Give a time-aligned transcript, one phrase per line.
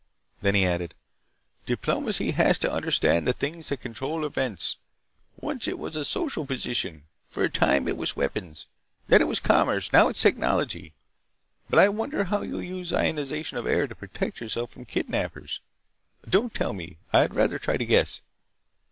[0.41, 0.95] Then he added:
[1.67, 4.77] "Diplomacy has to understand the things that control events.
[5.39, 7.03] Once it was social position.
[7.29, 8.65] For a time it was weapons.
[9.09, 9.93] Then it was commerce.
[9.93, 10.93] Now it's technology.
[11.69, 15.61] But I wonder how you'll use the ionization of air to protect yourself from kidnapers!
[16.27, 16.97] Don't tell me!
[17.13, 18.21] I'd rather try to guess."